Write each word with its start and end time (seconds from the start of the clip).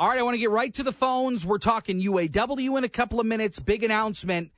All 0.00 0.08
right, 0.08 0.18
I 0.18 0.22
want 0.22 0.32
to 0.32 0.38
get 0.38 0.48
right 0.48 0.72
to 0.72 0.82
the 0.82 0.94
phones. 0.94 1.44
We're 1.44 1.58
talking 1.58 2.00
UAW 2.00 2.78
in 2.78 2.84
a 2.84 2.88
couple 2.88 3.20
of 3.20 3.26
minutes. 3.26 3.58
Big 3.58 3.84
announcement 3.84 4.50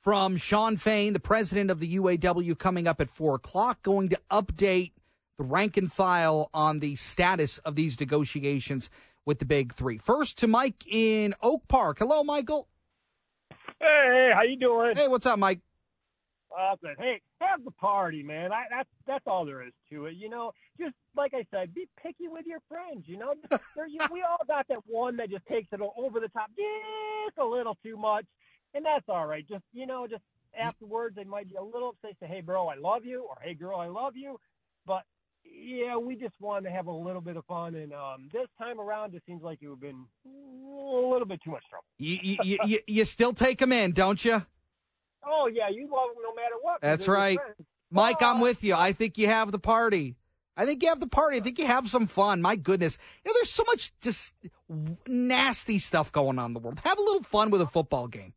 from 0.00 0.38
Shawn 0.38 0.78
Fain, 0.78 1.12
the 1.12 1.20
president 1.20 1.70
of 1.70 1.78
the 1.78 1.96
UAW, 1.96 2.58
coming 2.58 2.88
up 2.88 2.98
at 3.02 3.10
four 3.10 3.34
o'clock, 3.34 3.82
going 3.82 4.08
to 4.08 4.18
update 4.30 4.92
the 5.36 5.44
rank 5.44 5.76
and 5.76 5.92
file 5.92 6.48
on 6.54 6.78
the 6.78 6.96
status 6.96 7.58
of 7.58 7.74
these 7.74 8.00
negotiations 8.00 8.88
with 9.26 9.40
the 9.40 9.44
big 9.44 9.74
three. 9.74 9.98
First 9.98 10.38
to 10.38 10.46
Mike 10.46 10.86
in 10.90 11.34
Oak 11.42 11.68
Park. 11.68 11.98
Hello, 11.98 12.24
Michael. 12.24 12.66
Hey, 13.78 14.30
how 14.34 14.40
you 14.40 14.56
doing? 14.58 14.96
Hey, 14.96 15.06
what's 15.06 15.26
up, 15.26 15.38
Mike? 15.38 15.60
Awesome. 16.58 16.94
Hey, 16.98 17.20
have 17.40 17.64
the 17.64 17.70
party, 17.72 18.22
man. 18.22 18.50
I, 18.50 18.64
that's 18.70 18.88
that's 19.06 19.24
all 19.26 19.44
there 19.44 19.62
is 19.62 19.72
to 19.90 20.06
it. 20.06 20.16
You 20.16 20.30
know, 20.30 20.52
just 20.80 20.94
like 21.14 21.34
I 21.34 21.44
said, 21.50 21.74
be 21.74 21.86
picky 22.02 22.28
with 22.28 22.46
your 22.46 22.60
friends. 22.68 23.04
You 23.06 23.18
know, 23.18 23.34
you, 23.88 23.98
we 24.10 24.22
all 24.22 24.44
got 24.46 24.66
that 24.68 24.78
one 24.86 25.16
that 25.18 25.30
just 25.30 25.46
takes 25.46 25.68
it 25.72 25.80
over 25.96 26.18
the 26.18 26.28
top, 26.28 26.50
just 26.56 27.38
a 27.38 27.44
little 27.44 27.76
too 27.82 27.98
much, 27.98 28.24
and 28.72 28.84
that's 28.84 29.04
all 29.08 29.26
right. 29.26 29.46
Just 29.46 29.64
you 29.74 29.86
know, 29.86 30.06
just 30.06 30.22
afterwards 30.58 31.16
they 31.16 31.24
might 31.24 31.48
be 31.48 31.56
a 31.56 31.62
little 31.62 31.90
upset, 31.90 32.16
say, 32.20 32.26
"Hey, 32.26 32.40
bro, 32.40 32.68
I 32.68 32.76
love 32.76 33.04
you," 33.04 33.26
or 33.28 33.36
"Hey, 33.42 33.52
girl, 33.52 33.78
I 33.78 33.88
love 33.88 34.16
you," 34.16 34.40
but 34.86 35.02
yeah, 35.44 35.96
we 35.96 36.16
just 36.16 36.34
wanted 36.40 36.70
to 36.70 36.74
have 36.74 36.86
a 36.86 36.92
little 36.92 37.20
bit 37.20 37.36
of 37.36 37.44
fun, 37.44 37.74
and 37.74 37.92
um, 37.92 38.30
this 38.32 38.48
time 38.58 38.80
around, 38.80 39.14
it 39.14 39.22
seems 39.26 39.42
like 39.42 39.58
you've 39.60 39.80
been 39.80 40.06
a 40.24 41.08
little 41.08 41.26
bit 41.26 41.40
too 41.42 41.50
much 41.50 41.64
trouble. 41.68 41.84
You 41.98 42.18
you, 42.22 42.58
you, 42.64 42.78
you 42.86 43.04
still 43.04 43.34
take 43.34 43.58
them 43.58 43.72
in, 43.72 43.92
don't 43.92 44.24
you? 44.24 44.42
Oh 45.26 45.50
yeah, 45.52 45.68
you 45.68 45.88
love 45.90 46.14
them 46.14 46.24
what. 46.80 46.88
That's 46.88 47.08
right, 47.08 47.38
Mike. 47.90 48.22
I'm 48.22 48.40
with 48.40 48.64
you. 48.64 48.74
I 48.74 48.92
think 48.92 49.18
you 49.18 49.26
have 49.26 49.52
the 49.52 49.58
party. 49.58 50.16
I 50.56 50.64
think 50.64 50.82
you 50.82 50.88
have 50.88 51.00
the 51.00 51.06
party. 51.06 51.36
I 51.36 51.40
think 51.40 51.58
you 51.58 51.66
have 51.66 51.88
some 51.88 52.06
fun. 52.06 52.40
My 52.40 52.56
goodness, 52.56 52.96
you 53.24 53.30
know, 53.30 53.34
there's 53.38 53.50
so 53.50 53.64
much 53.66 53.92
just 54.00 54.34
nasty 55.06 55.78
stuff 55.78 56.10
going 56.10 56.38
on 56.38 56.50
in 56.50 56.54
the 56.54 56.60
world. 56.60 56.80
Have 56.84 56.98
a 56.98 57.02
little 57.02 57.22
fun 57.22 57.50
with 57.50 57.60
a 57.60 57.66
football 57.66 58.08
game. 58.08 58.32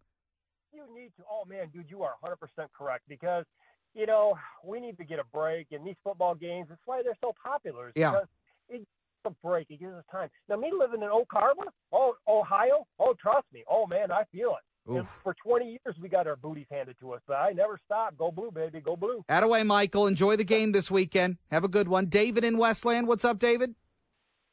You 0.74 0.84
need 0.94 1.12
to. 1.18 1.24
Oh 1.30 1.46
man, 1.48 1.70
dude, 1.74 1.86
you 1.90 2.04
are 2.04 2.16
100 2.20 2.36
percent 2.38 2.70
correct 2.78 3.04
because 3.08 3.46
you 3.94 4.06
know, 4.06 4.38
we 4.64 4.80
need 4.80 4.98
to 4.98 5.04
get 5.04 5.20
a 5.20 5.24
break. 5.34 5.68
And 5.72 5.86
these 5.86 5.96
football 6.04 6.36
games, 6.36 6.68
that's 6.70 6.82
why 6.86 7.02
they're 7.04 7.18
so 7.22 7.34
popular. 7.42 7.92
Yeah. 7.96 8.22
It 8.70 8.78
gives 8.78 8.84
us 9.26 9.34
a 9.34 9.48
break. 9.48 9.68
It 9.70 9.80
gives 9.80 9.94
us 9.94 10.04
time. 10.12 10.30
Now, 10.48 10.58
me 10.58 10.72
living 10.78 11.02
in 11.02 11.10
Oak 11.10 11.28
Harbor, 11.32 11.66
oh, 11.92 12.14
Ohio, 12.28 12.86
oh, 13.00 13.16
trust 13.20 13.46
me. 13.54 13.64
Oh, 13.70 13.88
man, 13.88 14.12
I 14.12 14.24
feel 14.32 14.52
it. 14.52 14.64
And 14.98 15.08
for 15.24 15.36
20 15.44 15.66
years, 15.66 15.96
we 16.02 16.10
got 16.10 16.28
our 16.28 16.36
booties 16.36 16.68
handed 16.72 17.00
to 17.00 17.14
us, 17.14 17.22
but 17.28 17.36
I 17.36 17.52
never 17.52 17.80
stop. 17.86 18.18
Go 18.18 18.32
blue, 18.32 18.52
baby. 18.52 18.80
Go 18.80 18.96
blue. 18.96 19.24
Attaway, 19.30 19.66
Michael. 19.66 20.08
Enjoy 20.08 20.36
the 20.36 20.44
game 20.44 20.72
this 20.72 20.90
weekend. 20.90 21.38
Have 21.52 21.64
a 21.64 21.68
good 21.68 21.88
one. 21.88 22.08
David 22.08 22.44
in 22.44 22.58
Westland. 22.58 23.08
What's 23.08 23.26
up, 23.26 23.40
David? 23.40 23.76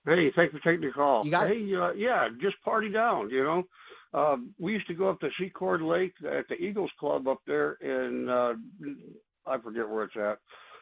Hey, 0.05 0.31
thanks 0.37 0.53
for 0.53 0.61
taking 0.61 0.87
the 0.87 0.93
call. 0.93 1.25
You 1.25 1.31
got 1.33 1.49
hey, 1.49 1.75
uh, 1.75 1.93
yeah, 1.93 2.29
just 2.41 2.61
party 2.65 2.91
down, 2.91 3.29
you 3.31 3.43
know. 3.43 3.63
Uh, 4.15 4.37
we 4.59 4.73
used 4.73 4.87
to 4.87 4.95
go 4.95 5.11
up 5.11 5.19
to 5.21 5.29
Secord 5.39 5.83
Lake 5.83 6.15
at 6.25 6.47
the 6.49 6.55
Eagles 6.55 6.91
Club 6.99 7.27
up 7.27 7.41
there 7.47 7.73
in 7.83 8.29
uh, 8.29 8.53
I 9.47 9.59
forget 9.59 9.89
where 9.89 10.05
it's 10.05 10.17
at. 10.17 10.39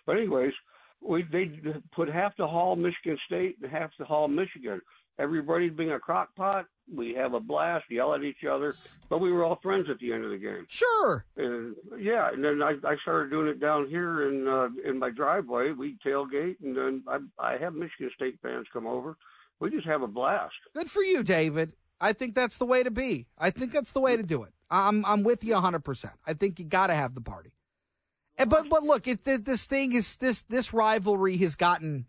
But 0.06 0.18
anyways, 0.18 0.52
we 1.00 1.24
they 1.32 1.50
put 1.94 2.08
half 2.08 2.36
the 2.36 2.46
hall 2.46 2.76
Michigan 2.76 3.18
State 3.26 3.56
and 3.62 3.70
half 3.70 3.90
the 3.98 4.04
hall 4.04 4.28
Michigan. 4.28 4.80
Everybody's 5.18 5.72
being 5.72 5.92
a 5.92 5.98
crock 5.98 6.34
pot. 6.34 6.66
We 6.92 7.14
have 7.14 7.34
a 7.34 7.40
blast, 7.40 7.84
yell 7.88 8.14
at 8.14 8.24
each 8.24 8.44
other, 8.50 8.74
but 9.08 9.20
we 9.20 9.32
were 9.32 9.44
all 9.44 9.58
friends 9.62 9.86
at 9.90 9.98
the 9.98 10.12
end 10.12 10.24
of 10.24 10.30
the 10.30 10.36
game. 10.38 10.66
Sure. 10.68 11.24
And 11.36 11.76
yeah, 11.98 12.30
and 12.30 12.44
then 12.44 12.62
I, 12.62 12.74
I 12.86 12.96
started 13.02 13.30
doing 13.30 13.46
it 13.46 13.60
down 13.60 13.88
here 13.88 14.28
in 14.28 14.46
uh, 14.46 14.68
in 14.88 14.98
my 14.98 15.10
driveway. 15.10 15.72
We 15.72 15.96
tailgate, 16.04 16.56
and 16.62 16.76
then 16.76 17.02
I, 17.08 17.18
I 17.38 17.56
have 17.58 17.74
Michigan 17.74 18.10
State 18.14 18.38
fans 18.42 18.66
come 18.72 18.86
over. 18.86 19.16
We 19.60 19.70
just 19.70 19.86
have 19.86 20.02
a 20.02 20.08
blast. 20.08 20.54
Good 20.74 20.90
for 20.90 21.02
you, 21.02 21.22
David. 21.22 21.72
I 22.00 22.12
think 22.12 22.34
that's 22.34 22.58
the 22.58 22.66
way 22.66 22.82
to 22.82 22.90
be. 22.90 23.26
I 23.38 23.50
think 23.50 23.72
that's 23.72 23.92
the 23.92 24.00
way 24.00 24.16
to 24.16 24.22
do 24.22 24.42
it. 24.42 24.52
I'm 24.68 25.06
I'm 25.06 25.22
with 25.22 25.44
you 25.44 25.54
100%. 25.54 26.10
I 26.26 26.34
think 26.34 26.58
you 26.58 26.64
got 26.64 26.88
to 26.88 26.94
have 26.94 27.14
the 27.14 27.20
party. 27.20 27.52
And, 28.36 28.50
but 28.50 28.68
but 28.68 28.82
look, 28.82 29.06
it, 29.06 29.24
this 29.24 29.66
thing 29.66 29.92
is 29.92 30.16
this 30.16 30.42
this 30.42 30.74
rivalry 30.74 31.36
has 31.38 31.54
gotten 31.54 32.06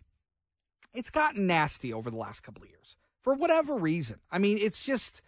it's 0.94 1.09
gotten 1.09 1.46
nasty 1.46 1.94
over 1.94 2.09
the 2.09 2.18
last 2.18 2.41
couple 2.41 2.63
of 2.63 2.69
years 2.69 2.97
for 3.25 3.34
whatever 3.34 3.75
reason. 3.75 4.19
I 4.31 4.38
mean, 4.38 4.59
it's 4.59 4.86
just 4.86 5.24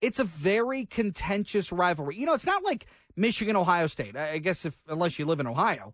it's 0.00 0.20
a 0.20 0.24
very 0.24 0.84
contentious 0.84 1.72
rivalry. 1.72 2.16
You 2.16 2.24
know, 2.24 2.34
it's 2.34 2.46
not 2.46 2.64
like 2.64 2.86
Michigan 3.16 3.56
Ohio 3.56 3.88
State. 3.88 4.16
I 4.16 4.38
guess 4.38 4.64
if 4.64 4.78
unless 4.88 5.18
you 5.18 5.26
live 5.26 5.40
in 5.40 5.48
Ohio, 5.48 5.92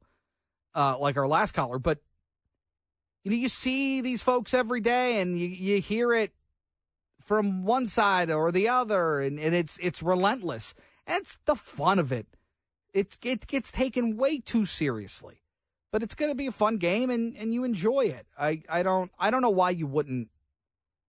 uh, 0.75 0.99
like 0.99 1.17
our 1.17 1.27
last 1.27 1.53
caller, 1.53 1.79
but 1.79 2.01
you 3.25 3.31
know, 3.31 3.37
you 3.37 3.49
see 3.49 4.03
these 4.03 4.21
folks 4.21 4.53
every 4.53 4.83
day, 4.83 5.23
and 5.23 5.41
you 5.41 5.49
you 5.49 5.81
hear 5.81 6.13
it 6.13 6.33
from 7.23 7.65
one 7.65 7.89
side 7.89 8.31
or 8.31 8.53
the 8.53 8.69
other, 8.69 9.21
and, 9.21 9.41
and 9.41 9.55
it's 9.55 9.79
it's 9.83 10.03
relentless. 10.03 10.75
That's 11.07 11.39
the 11.47 11.57
fun 11.57 11.99
of 11.99 12.13
it. 12.13 12.27
It, 12.93 13.17
it 13.23 13.47
gets 13.47 13.73
taken 13.73 14.19
way 14.19 14.39
too 14.39 14.67
seriously. 14.67 15.41
But 15.91 16.03
it's 16.03 16.15
going 16.15 16.31
to 16.31 16.35
be 16.35 16.47
a 16.47 16.53
fun 16.53 16.77
game 16.77 17.09
and, 17.09 17.35
and 17.35 17.55
you 17.55 17.65
enjoy 17.65 18.03
it. 18.03 18.27
I, 18.39 18.61
I 18.69 18.83
don't 18.83 19.11
I 19.19 19.31
don't 19.31 19.41
know 19.41 19.49
why 19.49 19.71
you 19.71 19.87
wouldn't 19.87 20.29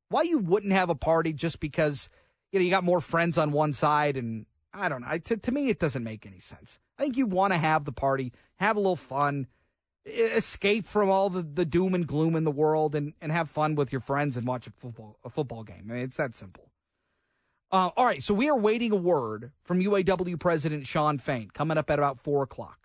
why 0.10 0.24
you 0.24 0.38
wouldn't 0.40 0.74
have 0.74 0.90
a 0.90 0.96
party 0.96 1.34
just 1.34 1.60
because 1.60 2.10
you 2.52 2.60
know 2.60 2.64
you 2.66 2.70
got 2.70 2.84
more 2.84 3.02
friends 3.02 3.38
on 3.38 3.52
one 3.52 3.74
side 3.74 4.18
and 4.18 4.46
I 4.74 4.90
don't 4.90 5.02
know. 5.02 5.18
To, 5.18 5.38
to 5.38 5.52
me 5.52 5.70
it 5.70 5.80
doesn't 5.80 6.04
make 6.04 6.26
any 6.26 6.40
sense. 6.40 6.80
I 6.98 7.04
think 7.04 7.18
you 7.18 7.26
want 7.26 7.54
to 7.54 7.58
have 7.58 7.86
the 7.86 7.92
party, 7.92 8.34
have 8.58 8.76
a 8.76 8.80
little 8.80 8.96
fun, 8.96 9.48
escape 10.06 10.86
from 10.86 11.10
all 11.10 11.30
the, 11.30 11.42
the 11.42 11.66
doom 11.66 11.96
and 11.96 12.06
gloom 12.06 12.36
in 12.36 12.44
the 12.44 12.52
world 12.52 12.94
and, 12.94 13.14
and 13.22 13.32
have 13.32 13.50
fun 13.50 13.76
with 13.76 13.92
your 13.92 14.02
friends 14.02 14.36
and 14.36 14.46
watch 14.46 14.68
a 14.68 14.72
football 14.72 15.18
a 15.24 15.30
football 15.30 15.64
game. 15.64 15.88
I 15.90 15.94
mean, 15.94 16.04
it's 16.04 16.18
that 16.18 16.36
simple. 16.36 16.70
Uh, 17.72 17.92
all 17.96 18.06
right, 18.06 18.24
so 18.24 18.34
we 18.34 18.50
are 18.50 18.58
waiting 18.58 18.92
a 18.92 18.96
word 18.96 19.52
from 19.64 19.80
UAW 19.80 20.40
President 20.40 20.88
Shawn 20.88 21.20
Fain 21.20 21.52
coming 21.54 21.78
up 21.78 21.92
at 21.92 22.00
about 22.00 22.18
four 22.18 22.42
o'clock, 22.42 22.79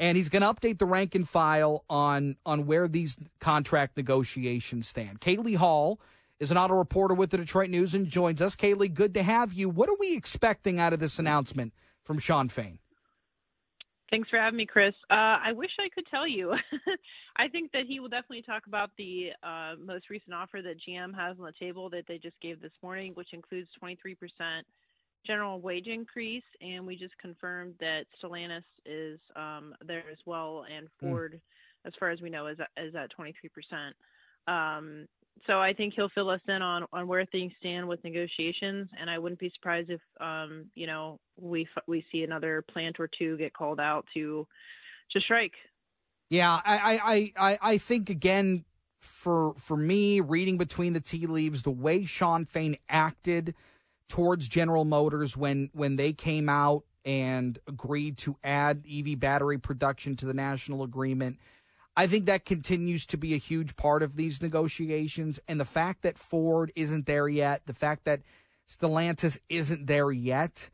and 0.00 0.16
he's 0.16 0.28
going 0.28 0.42
to 0.42 0.48
update 0.48 0.78
the 0.78 0.86
rank 0.86 1.14
and 1.14 1.28
file 1.28 1.84
on 1.88 2.36
on 2.46 2.66
where 2.66 2.88
these 2.88 3.16
contract 3.40 3.96
negotiations 3.96 4.88
stand. 4.88 5.20
Kalea 5.20 5.56
Hall 5.56 6.00
is 6.38 6.50
an 6.50 6.56
auto 6.56 6.74
reporter 6.74 7.14
with 7.14 7.30
the 7.30 7.38
Detroit 7.38 7.70
News 7.70 7.94
and 7.94 8.06
joins 8.06 8.40
us. 8.40 8.54
Kalea, 8.54 8.92
good 8.92 9.14
to 9.14 9.22
have 9.22 9.52
you. 9.52 9.68
What 9.68 9.88
are 9.88 9.96
we 9.98 10.16
expecting 10.16 10.78
out 10.78 10.92
of 10.92 11.00
this 11.00 11.18
announcement 11.18 11.72
from 12.04 12.18
Shawn 12.18 12.48
Fain? 12.48 12.78
Thanks 14.10 14.30
for 14.30 14.38
having 14.38 14.56
me, 14.56 14.64
Chris. 14.64 14.94
Uh, 15.10 15.36
I 15.44 15.52
wish 15.52 15.70
I 15.78 15.90
could 15.94 16.06
tell 16.10 16.26
you. 16.26 16.54
I 17.36 17.48
think 17.48 17.72
that 17.72 17.82
he 17.86 18.00
will 18.00 18.08
definitely 18.08 18.42
talk 18.42 18.66
about 18.66 18.90
the 18.96 19.30
uh, 19.42 19.74
most 19.78 20.08
recent 20.08 20.32
offer 20.32 20.62
that 20.62 20.76
GM 20.88 21.14
has 21.14 21.36
on 21.38 21.44
the 21.44 21.52
table 21.60 21.90
that 21.90 22.04
they 22.08 22.16
just 22.16 22.40
gave 22.40 22.62
this 22.62 22.72
morning, 22.82 23.12
which 23.14 23.34
includes 23.34 23.68
23% 23.82 24.16
general 25.26 25.60
wage 25.60 25.86
increase, 25.86 26.44
and 26.60 26.86
we 26.86 26.96
just 26.96 27.16
confirmed 27.18 27.74
that 27.80 28.04
Stellantis 28.22 28.62
is 28.86 29.18
um, 29.36 29.74
there 29.86 30.04
as 30.10 30.18
well, 30.26 30.64
and 30.74 30.88
hmm. 31.00 31.08
Ford, 31.08 31.34
mm. 31.34 31.88
as 31.88 31.92
far 31.98 32.10
as 32.10 32.20
we 32.20 32.30
know, 32.30 32.46
is 32.46 32.58
is 32.76 32.94
at 32.94 33.10
23%. 33.18 33.92
Um, 34.46 35.06
so 35.46 35.60
I 35.60 35.72
think 35.72 35.94
he'll 35.94 36.08
fill 36.10 36.30
us 36.30 36.40
in 36.48 36.62
on 36.62 36.86
on 36.92 37.06
where 37.06 37.24
things 37.26 37.52
stand 37.60 37.86
with 37.86 38.02
negotiations, 38.02 38.88
and 38.98 39.08
I 39.08 39.18
wouldn't 39.18 39.40
be 39.40 39.50
surprised 39.54 39.90
if 39.90 40.00
um, 40.20 40.66
you 40.74 40.86
know 40.86 41.20
we 41.38 41.68
we 41.86 42.04
see 42.10 42.22
another 42.22 42.64
plant 42.70 42.96
or 42.98 43.08
two 43.18 43.36
get 43.36 43.52
called 43.52 43.80
out 43.80 44.06
to 44.14 44.46
to 45.12 45.20
strike. 45.20 45.52
Yeah, 46.30 46.60
I 46.64 47.32
I 47.36 47.50
I 47.50 47.58
I 47.62 47.78
think 47.78 48.10
again 48.10 48.64
for 49.00 49.54
for 49.54 49.76
me 49.76 50.20
reading 50.20 50.58
between 50.58 50.92
the 50.92 51.00
tea 51.00 51.26
leaves, 51.26 51.62
the 51.62 51.70
way 51.70 52.04
Shawn 52.04 52.44
Fain 52.44 52.76
acted 52.88 53.54
towards 54.08 54.48
General 54.48 54.84
Motors 54.84 55.36
when 55.36 55.70
when 55.72 55.96
they 55.96 56.12
came 56.12 56.48
out 56.48 56.84
and 57.04 57.58
agreed 57.66 58.18
to 58.18 58.36
add 58.42 58.84
EV 58.90 59.18
battery 59.18 59.58
production 59.58 60.16
to 60.16 60.26
the 60.26 60.34
national 60.34 60.82
agreement 60.82 61.38
I 61.98 62.06
think 62.06 62.26
that 62.26 62.44
continues 62.44 63.04
to 63.06 63.16
be 63.16 63.34
a 63.34 63.38
huge 63.38 63.74
part 63.74 64.04
of 64.04 64.14
these 64.14 64.40
negotiations. 64.40 65.40
And 65.48 65.60
the 65.60 65.64
fact 65.64 66.02
that 66.02 66.16
Ford 66.16 66.70
isn't 66.76 67.06
there 67.06 67.28
yet, 67.28 67.66
the 67.66 67.74
fact 67.74 68.04
that 68.04 68.20
Stellantis 68.68 69.36
isn't 69.48 69.88
there 69.88 70.12
yet, 70.12 70.70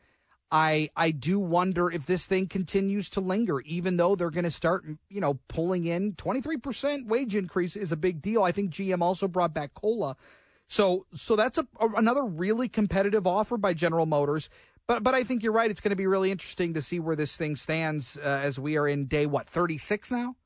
I 0.52 0.90
I 0.94 1.12
do 1.12 1.40
wonder 1.40 1.90
if 1.90 2.04
this 2.04 2.26
thing 2.26 2.46
continues 2.46 3.08
to 3.08 3.22
linger, 3.22 3.62
even 3.62 3.96
though 3.96 4.14
they're 4.14 4.28
going 4.28 4.44
to 4.44 4.50
start, 4.50 4.84
you 5.08 5.22
know, 5.22 5.38
pulling 5.48 5.86
in 5.86 6.12
23% 6.12 7.06
wage 7.06 7.34
increase 7.34 7.74
is 7.74 7.90
a 7.90 7.96
big 7.96 8.20
deal. 8.20 8.42
I 8.42 8.52
think 8.52 8.70
GM 8.70 9.00
also 9.00 9.26
brought 9.26 9.54
back 9.54 9.72
COLA. 9.72 10.16
So 10.68 11.06
so 11.14 11.36
that's 11.36 11.58
a, 11.58 11.66
another 11.80 12.24
really 12.24 12.68
competitive 12.68 13.26
offer 13.26 13.56
by 13.56 13.74
General 13.74 14.06
Motors. 14.06 14.48
But 14.86 15.02
but 15.02 15.14
I 15.14 15.24
think 15.24 15.42
you're 15.42 15.52
right. 15.52 15.70
It's 15.70 15.80
going 15.80 15.90
to 15.90 15.96
be 15.96 16.06
really 16.06 16.30
interesting 16.30 16.74
to 16.74 16.82
see 16.82 17.00
where 17.00 17.16
this 17.16 17.36
thing 17.36 17.56
stands 17.56 18.16
uh, 18.18 18.40
as 18.42 18.58
we 18.58 18.76
are 18.76 18.86
in 18.86 19.06
day 19.06 19.26
what 19.26 19.48
36 19.48 20.10
now. 20.10 20.36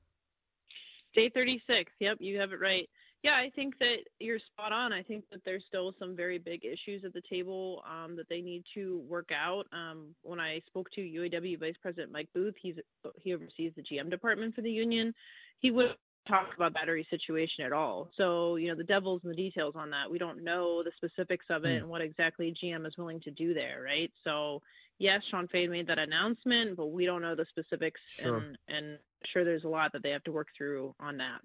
Day 1.14 1.30
36. 1.34 1.90
Yep, 2.00 2.18
you 2.20 2.38
have 2.38 2.52
it 2.52 2.60
right. 2.60 2.88
Yeah, 3.24 3.32
I 3.32 3.50
think 3.56 3.76
that 3.78 3.96
you're 4.20 4.38
spot 4.38 4.70
on. 4.70 4.92
I 4.92 5.02
think 5.02 5.24
that 5.32 5.40
there's 5.44 5.64
still 5.66 5.92
some 5.98 6.14
very 6.14 6.38
big 6.38 6.64
issues 6.64 7.04
at 7.04 7.12
the 7.12 7.22
table 7.28 7.82
um, 7.84 8.14
that 8.14 8.28
they 8.28 8.40
need 8.40 8.62
to 8.74 9.02
work 9.08 9.30
out. 9.34 9.64
Um, 9.72 10.14
when 10.22 10.38
I 10.38 10.62
spoke 10.68 10.88
to 10.92 11.00
UAW 11.00 11.58
Vice 11.58 11.74
President 11.82 12.12
Mike 12.12 12.28
Booth, 12.32 12.54
he's 12.62 12.76
he 13.16 13.34
oversees 13.34 13.72
the 13.74 13.82
GM 13.82 14.08
department 14.08 14.54
for 14.54 14.60
the 14.60 14.70
union. 14.70 15.12
He 15.58 15.72
would 15.72 15.96
talk 16.26 16.48
about 16.56 16.74
battery 16.74 17.06
situation 17.10 17.64
at 17.64 17.72
all. 17.72 18.10
So, 18.16 18.56
you 18.56 18.68
know, 18.68 18.74
the 18.74 18.84
devil's 18.84 19.22
in 19.24 19.30
the 19.30 19.36
details 19.36 19.74
on 19.76 19.90
that. 19.90 20.10
We 20.10 20.18
don't 20.18 20.44
know 20.44 20.82
the 20.82 20.92
specifics 20.96 21.46
of 21.48 21.64
it 21.64 21.68
Mm. 21.68 21.76
and 21.78 21.88
what 21.88 22.00
exactly 22.02 22.52
GM 22.52 22.86
is 22.86 22.96
willing 22.98 23.20
to 23.20 23.30
do 23.30 23.54
there, 23.54 23.80
right? 23.82 24.12
So, 24.24 24.62
yes, 24.98 25.22
Shawn 25.30 25.48
Fain 25.48 25.70
made 25.70 25.86
that 25.86 25.98
announcement, 25.98 26.76
but 26.76 26.86
we 26.88 27.06
don't 27.06 27.22
know 27.22 27.34
the 27.34 27.46
specifics 27.46 28.00
Sure. 28.06 28.38
and 28.38 28.58
and 28.68 28.98
sure 29.32 29.44
there's 29.44 29.64
a 29.64 29.68
lot 29.68 29.92
that 29.92 30.02
they 30.02 30.10
have 30.10 30.24
to 30.24 30.32
work 30.32 30.48
through 30.56 30.94
on 31.00 31.16
that. 31.18 31.42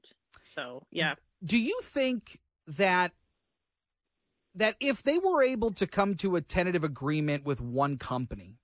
So, 0.55 0.85
yeah. 0.91 1.15
Do 1.43 1.57
you 1.57 1.79
think 1.81 2.39
that 2.67 3.13
that 4.55 4.75
if 4.79 5.01
they 5.01 5.17
were 5.17 5.41
able 5.43 5.71
to 5.71 5.87
come 5.87 6.15
to 6.15 6.35
a 6.35 6.41
tentative 6.41 6.83
agreement 6.83 7.43
with 7.43 7.59
one 7.59 7.97
company, 7.97 8.59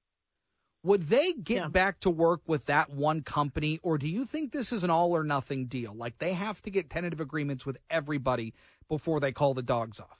would 0.84 1.04
they 1.04 1.34
get 1.34 1.64
Yeah. 1.64 1.68
back 1.68 2.00
to 2.02 2.10
work 2.10 2.42
with 2.48 2.66
that 2.66 2.90
one 2.90 3.22
company, 3.22 3.80
or 3.84 3.98
do 3.98 4.08
you 4.08 4.26
think 4.26 4.52
this 4.52 4.72
is 4.72 4.84
an 4.84 4.90
all 4.90 5.12
or 5.16 5.24
nothing 5.24 5.66
deal? 5.66 5.94
Like 5.94 6.20
they 6.20 6.34
have 6.34 6.62
to 6.64 6.72
get 6.72 6.90
tentative 6.90 7.20
agreements 7.20 7.66
with 7.66 7.78
everybody 7.90 8.54
before 8.88 9.20
they 9.20 9.32
call 9.32 9.54
the 9.54 9.62
dogs 9.64 10.00
off. 10.00 10.20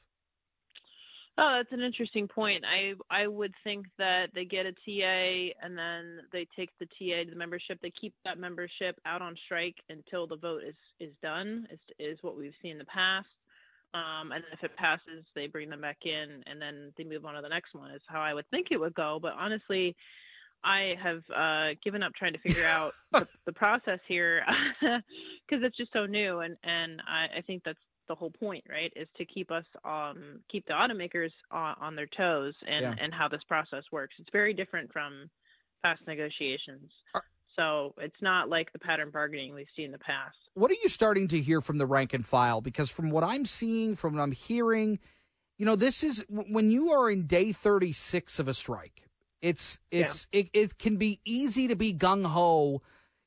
Oh, 1.38 1.56
that's 1.56 1.72
an 1.72 1.80
interesting 1.82 2.28
point. 2.28 2.66
I 2.66 2.94
I 3.10 3.26
would 3.28 3.54
think 3.64 3.86
that 3.98 4.28
they 4.36 4.44
get 4.44 4.66
a 4.66 4.74
TA 4.74 5.54
and 5.64 5.78
then 5.78 6.20
they 6.34 6.46
take 6.54 6.70
the 6.80 6.86
TA 6.86 7.24
to 7.24 7.30
the 7.30 7.36
membership. 7.38 7.80
They 7.82 7.92
keep 7.92 8.14
that 8.26 8.38
membership 8.38 9.00
out 9.06 9.22
on 9.22 9.38
strike 9.46 9.78
until 9.88 10.28
the 10.28 10.36
vote 10.36 10.64
is 10.68 10.76
is 11.00 11.14
done. 11.24 11.66
Is 11.72 11.80
is 11.98 12.18
what 12.24 12.38
we've 12.38 12.54
seen 12.62 12.74
in 12.74 12.78
the 12.80 12.86
past. 12.86 13.28
Um, 13.94 14.34
and 14.34 14.44
if 14.52 14.64
it 14.64 14.76
passes, 14.76 15.24
they 15.34 15.48
bring 15.48 15.70
them 15.70 15.82
back 15.82 16.00
in, 16.04 16.44
and 16.46 16.62
then 16.62 16.92
they 16.98 17.04
move 17.06 17.26
on 17.26 17.36
to 17.36 17.42
the 17.42 17.50
next 17.50 17.74
one. 17.74 17.90
Is 17.92 18.02
how 18.08 18.20
I 18.22 18.34
would 18.34 18.48
think 18.50 18.68
it 18.72 18.78
would 18.78 18.94
go. 18.94 19.18
But 19.22 19.34
honestly, 19.40 19.96
I 20.64 20.94
have 21.02 21.22
uh, 21.36 21.76
given 21.84 22.04
up 22.04 22.14
trying 22.14 22.34
to 22.34 22.40
figure 22.40 22.66
out 22.66 22.94
the, 23.12 23.28
the 23.46 23.54
process 23.54 24.00
here 24.08 24.44
because 24.82 25.64
it's 25.64 25.78
just 25.78 25.94
so 25.94 26.06
new, 26.06 26.40
and 26.40 26.58
and 26.64 27.02
I, 27.08 27.40
I 27.40 27.42
think 27.42 27.64
that's 27.64 27.78
the 28.08 28.16
whole 28.16 28.32
point, 28.32 28.64
right? 28.70 28.92
Is 28.96 29.08
to 29.18 29.26
keep 29.26 29.52
us 29.52 29.66
um 29.86 30.40
keep 30.52 30.66
the 30.66 30.74
automakers 30.74 31.32
on, 31.52 31.76
on 31.80 31.96
their 31.96 32.08
toes 32.18 32.54
and 32.68 32.82
Yeah. 32.84 32.96
and 33.04 33.14
how 33.14 33.28
this 33.28 33.42
process 33.48 33.84
works. 33.92 34.16
It's 34.20 34.30
very 34.32 34.54
different 34.54 34.92
from 34.92 35.30
past 35.84 36.02
negotiations. 36.08 36.92
Are- 37.14 37.24
So 37.56 37.94
it's 37.98 38.22
not 38.22 38.50
like 38.50 38.72
the 38.74 38.80
pattern 38.80 39.12
bargaining 39.12 39.54
we've 39.54 39.68
seen 39.76 39.86
in 39.86 39.92
the 39.92 40.00
past. 40.00 40.36
What 40.56 40.72
are 40.72 40.78
you 40.82 40.90
starting 40.90 41.28
to 41.30 41.42
hear 41.42 41.62
from 41.62 41.78
the 41.78 41.86
rank 41.86 42.14
and 42.14 42.26
file? 42.26 42.62
Because 42.62 42.90
from 42.90 43.12
what 43.12 43.24
I'm 43.24 43.46
seeing, 43.46 43.96
from 43.96 44.16
what 44.16 44.22
I'm 44.24 44.32
hearing, 44.32 45.00
you 45.58 45.66
know, 45.66 45.76
this 45.76 46.04
is 46.04 46.24
when 46.30 46.72
you 46.72 46.92
are 46.92 47.10
in 47.12 47.28
day 47.28 47.52
36 47.52 48.40
of 48.40 48.48
a 48.48 48.54
strike. 48.54 49.09
It's 49.42 49.78
it's 49.92 50.28
it, 50.32 50.50
it 50.54 50.78
can 50.78 50.98
be 50.98 51.20
easy 51.26 51.68
to 51.68 51.76
be 51.76 51.94
gung 51.94 52.26
ho, 52.26 52.82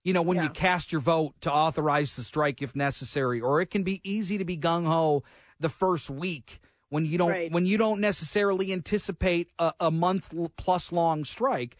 you 0.04 0.12
know, 0.12 0.22
when 0.22 0.36
you 0.42 0.50
cast 0.50 0.92
your 0.92 1.00
vote 1.00 1.34
to 1.40 1.52
authorize 1.52 2.16
the 2.16 2.22
strike 2.22 2.60
if 2.60 2.76
necessary, 2.76 3.40
or 3.40 3.60
it 3.60 3.70
can 3.70 3.82
be 3.82 4.00
easy 4.04 4.36
to 4.38 4.44
be 4.44 4.56
gung 4.56 4.86
ho 4.86 5.22
the 5.58 5.68
first 5.68 6.10
week 6.10 6.60
when 6.90 7.06
you 7.06 7.16
don't 7.16 7.30
Right. 7.30 7.50
when 7.52 7.64
you 7.66 7.78
don't 7.78 8.00
necessarily 8.00 8.72
anticipate 8.72 9.48
a, 9.58 9.72
a 9.80 9.90
month 9.90 10.34
plus 10.56 10.92
long 10.92 11.24
strike. 11.24 11.76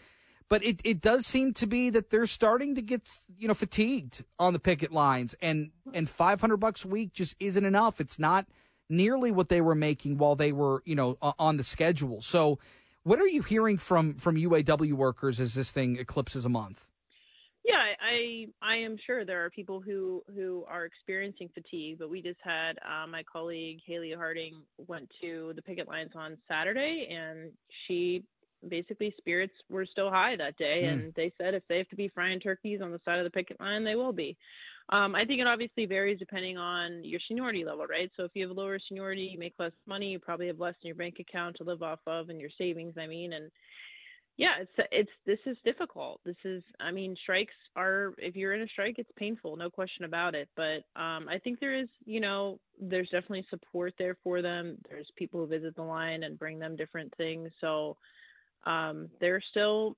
But 0.48 0.62
it, 0.64 0.80
it 0.84 1.00
does 1.00 1.26
seem 1.26 1.54
to 1.54 1.66
be 1.66 1.88
that 1.90 2.10
they're 2.10 2.26
starting 2.26 2.74
to 2.74 2.82
get 2.82 3.18
you 3.38 3.48
know 3.48 3.54
fatigued 3.54 4.24
on 4.38 4.52
the 4.52 4.58
picket 4.58 4.92
lines, 4.92 5.34
and 5.42 5.70
and 5.92 6.08
five 6.08 6.40
hundred 6.40 6.58
bucks 6.58 6.84
a 6.84 6.88
week 6.88 7.12
just 7.12 7.34
isn't 7.40 7.64
enough. 7.64 8.00
It's 8.00 8.18
not 8.18 8.46
nearly 8.88 9.30
what 9.30 9.48
they 9.48 9.60
were 9.62 9.74
making 9.74 10.18
while 10.18 10.36
they 10.36 10.52
were 10.52 10.82
you 10.84 10.94
know 10.94 11.16
on 11.20 11.56
the 11.56 11.64
schedule. 11.64 12.20
So, 12.22 12.58
what 13.04 13.18
are 13.20 13.26
you 13.28 13.42
hearing 13.42 13.78
from 13.78 14.14
from 14.14 14.36
UAW 14.36 14.92
workers 14.94 15.40
as 15.40 15.54
this 15.54 15.70
thing 15.70 15.96
eclipses 15.98 16.44
a 16.44 16.48
month? 16.48 16.86
Yeah, 17.64 17.76
I 18.00 18.46
I 18.60 18.76
am 18.76 18.96
sure 19.06 19.24
there 19.24 19.44
are 19.44 19.50
people 19.50 19.80
who 19.80 20.22
who 20.34 20.64
are 20.68 20.84
experiencing 20.84 21.48
fatigue, 21.54 21.98
but 21.98 22.10
we 22.10 22.20
just 22.22 22.40
had 22.42 22.72
uh, 22.84 23.06
my 23.06 23.22
colleague 23.22 23.78
Hayley 23.86 24.12
Harding 24.16 24.62
went 24.88 25.08
to 25.20 25.52
the 25.54 25.62
picket 25.62 25.86
lines 25.88 26.10
on 26.16 26.36
Saturday, 26.48 27.08
and 27.10 27.52
she 27.86 28.24
basically 28.68 29.12
spirits 29.18 29.54
were 29.68 29.86
still 29.86 30.10
high 30.10 30.36
that 30.36 30.56
day, 30.56 30.82
Mm. 30.84 30.88
and 30.92 31.14
they 31.14 31.32
said 31.38 31.54
if 31.54 31.62
they 31.68 31.78
have 31.78 31.88
to 31.88 31.96
be 31.96 32.08
frying 32.08 32.38
turkeys 32.40 32.80
on 32.80 32.92
the 32.92 33.00
side 33.04 33.18
of 33.18 33.24
the 33.24 33.30
picket 33.30 33.58
line, 33.60 33.82
they 33.84 33.96
will 33.96 34.12
be. 34.12 34.36
Um, 34.88 35.14
I 35.14 35.24
think 35.24 35.40
it 35.40 35.46
obviously 35.46 35.86
varies 35.86 36.18
depending 36.18 36.58
on 36.58 37.02
your 37.04 37.20
seniority 37.28 37.64
level, 37.64 37.86
right? 37.86 38.10
So 38.16 38.24
if 38.24 38.32
you 38.34 38.46
have 38.46 38.56
lower 38.56 38.78
seniority, 38.88 39.22
you 39.32 39.38
make 39.38 39.54
less 39.58 39.72
money, 39.86 40.10
you 40.10 40.18
probably 40.18 40.48
have 40.48 40.60
less 40.60 40.74
in 40.82 40.88
your 40.88 40.96
bank 40.96 41.16
account 41.20 41.56
to 41.56 41.64
live 41.64 41.82
off 41.82 42.00
of, 42.06 42.28
and 42.28 42.40
your 42.40 42.50
savings. 42.58 42.94
I 42.98 43.06
mean, 43.06 43.32
and 43.32 43.50
yeah, 44.36 44.54
it's 44.60 44.88
it's 44.90 45.10
this 45.26 45.38
is 45.46 45.56
difficult. 45.64 46.20
This 46.24 46.36
is 46.44 46.62
I 46.80 46.90
mean, 46.90 47.16
strikes 47.22 47.54
are 47.76 48.14
if 48.18 48.34
you're 48.34 48.54
in 48.54 48.62
a 48.62 48.66
strike, 48.68 48.96
it's 48.98 49.10
painful, 49.16 49.56
no 49.56 49.70
question 49.70 50.04
about 50.04 50.34
it. 50.34 50.48
But 50.56 50.84
um 51.00 51.28
I 51.28 51.38
think 51.42 51.60
there 51.60 51.78
is, 51.78 51.88
you 52.04 52.20
know, 52.20 52.58
there's 52.80 53.10
definitely 53.10 53.46
support 53.50 53.94
there 53.98 54.16
for 54.24 54.40
them. 54.42 54.78
There's 54.88 55.08
people 55.16 55.40
who 55.40 55.46
visit 55.46 55.76
the 55.76 55.82
line 55.82 56.22
and 56.22 56.38
bring 56.38 56.58
them 56.58 56.76
different 56.76 57.12
things. 57.16 57.50
So 57.60 57.96
um 58.64 59.08
they're 59.20 59.42
still 59.50 59.96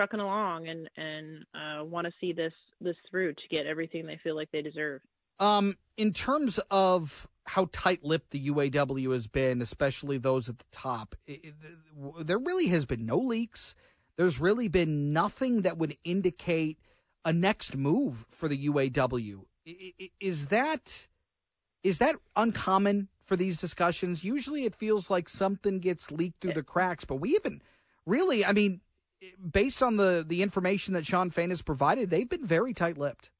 trucking 0.00 0.20
along 0.20 0.66
and 0.66 0.88
and 0.96 1.44
uh 1.54 1.84
want 1.84 2.06
to 2.06 2.12
see 2.22 2.32
this 2.32 2.54
this 2.80 2.96
through 3.10 3.34
to 3.34 3.42
get 3.50 3.66
everything 3.66 4.06
they 4.06 4.18
feel 4.24 4.34
like 4.34 4.50
they 4.50 4.62
deserve. 4.62 5.02
Um, 5.38 5.76
in 5.98 6.14
terms 6.14 6.58
of 6.70 7.28
how 7.44 7.68
tight-lipped 7.72 8.30
the 8.30 8.48
UAW 8.48 9.12
has 9.12 9.26
been, 9.26 9.60
especially 9.60 10.16
those 10.16 10.48
at 10.48 10.58
the 10.58 10.66
top, 10.72 11.14
it, 11.26 11.40
it, 11.44 11.54
there 12.26 12.38
really 12.38 12.68
has 12.68 12.86
been 12.86 13.04
no 13.04 13.18
leaks. 13.18 13.74
There's 14.16 14.40
really 14.40 14.68
been 14.68 15.12
nothing 15.12 15.62
that 15.62 15.76
would 15.76 15.96
indicate 16.04 16.78
a 17.24 17.32
next 17.32 17.76
move 17.76 18.24
for 18.30 18.48
the 18.48 18.68
UAW. 18.68 19.44
Is 20.18 20.46
that 20.46 21.08
is 21.82 21.98
that 21.98 22.16
uncommon 22.36 23.08
for 23.20 23.36
these 23.36 23.58
discussions? 23.58 24.24
Usually, 24.24 24.64
it 24.64 24.74
feels 24.74 25.10
like 25.10 25.28
something 25.28 25.78
gets 25.78 26.10
leaked 26.10 26.40
through 26.40 26.54
the 26.54 26.62
cracks, 26.62 27.04
but 27.04 27.16
we 27.16 27.34
haven't 27.34 27.62
really. 28.06 28.44
I 28.46 28.52
mean, 28.52 28.80
based 29.52 29.82
on 29.82 29.96
the 29.96 30.24
the 30.26 30.42
information 30.42 30.94
that 30.94 31.06
Shawn 31.06 31.30
Fain 31.30 31.50
has 31.50 31.62
provided, 31.62 32.10
they've 32.10 32.28
been 32.28 32.44
very 32.44 32.72
tight-lipped. 32.72 33.30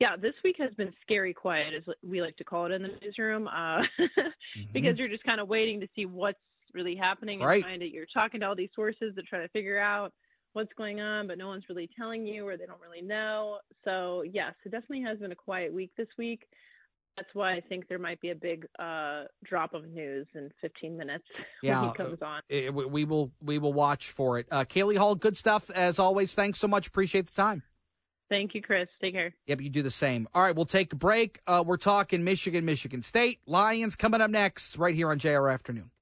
Yeah, 0.00 0.16
this 0.16 0.34
week 0.42 0.56
has 0.58 0.74
been 0.74 0.92
scary 1.02 1.32
quiet, 1.32 1.74
as 1.76 1.94
we 2.02 2.20
like 2.20 2.36
to 2.38 2.44
call 2.44 2.66
it 2.66 2.72
in 2.72 2.82
the 2.82 2.88
newsroom, 3.00 3.46
uh, 3.46 3.82
because 4.72 4.98
you're 4.98 5.08
just 5.08 5.22
kind 5.22 5.40
of 5.40 5.46
waiting 5.46 5.78
to 5.80 5.86
see 5.94 6.06
what's 6.06 6.38
really 6.74 6.96
happening 6.96 7.40
and 7.40 7.46
Right. 7.46 7.64
to. 7.78 7.86
You're 7.86 8.06
talking 8.12 8.40
to 8.40 8.46
all 8.46 8.56
these 8.56 8.70
sources 8.74 9.14
to 9.14 9.22
try 9.22 9.40
to 9.40 9.48
figure 9.48 9.78
out 9.78 10.12
what's 10.54 10.72
going 10.76 11.00
on, 11.00 11.26
but 11.28 11.38
no 11.38 11.46
one's 11.46 11.64
really 11.68 11.88
telling 11.96 12.26
you, 12.26 12.46
or 12.46 12.56
they 12.56 12.66
don't 12.66 12.80
really 12.80 13.06
know. 13.06 13.58
So 13.84 14.22
yes, 14.22 14.54
it 14.64 14.70
definitely 14.70 15.02
has 15.02 15.18
been 15.18 15.32
a 15.32 15.36
quiet 15.36 15.72
week 15.72 15.92
this 15.96 16.08
week. 16.18 16.46
That's 17.16 17.28
why 17.34 17.54
I 17.54 17.60
think 17.60 17.88
there 17.88 17.98
might 17.98 18.20
be 18.20 18.30
a 18.30 18.34
big 18.34 18.66
uh, 18.78 19.24
drop 19.44 19.74
of 19.74 19.86
news 19.86 20.26
in 20.34 20.50
15 20.62 20.96
minutes 20.96 21.24
Yeah, 21.62 21.80
when 21.80 21.90
he 21.90 21.94
comes 21.96 22.22
on. 22.22 22.40
Eh, 22.50 22.70
we 22.70 22.86
we 22.86 23.04
will 23.04 23.30
we 23.40 23.58
will 23.58 23.72
watch 23.72 24.10
for 24.10 24.38
it. 24.38 24.46
Uh, 24.50 24.64
Kalea 24.64 24.96
Hall, 24.96 25.14
good 25.14 25.36
stuff 25.36 25.70
as 25.70 25.98
always. 25.98 26.34
Thanks 26.34 26.58
so 26.58 26.68
much. 26.68 26.86
Appreciate 26.86 27.26
the 27.26 27.34
time. 27.34 27.62
Thank 28.30 28.54
you, 28.54 28.62
Chris. 28.62 28.88
Take 29.02 29.12
care. 29.12 29.34
Yep, 29.46 29.60
you 29.60 29.68
do 29.68 29.82
the 29.82 29.90
same. 29.90 30.26
All 30.34 30.42
right, 30.42 30.56
we'll 30.56 30.64
take 30.64 30.94
a 30.94 30.96
break. 30.96 31.40
Uh, 31.46 31.62
we're 31.66 31.76
talking 31.76 32.24
Michigan, 32.24 32.64
Michigan 32.64 33.02
State 33.02 33.40
Lions 33.46 33.94
coming 33.94 34.22
up 34.22 34.30
next, 34.30 34.78
right 34.78 34.94
here 34.94 35.10
on 35.10 35.18
JR 35.18 35.50
Afternoon. 35.50 35.92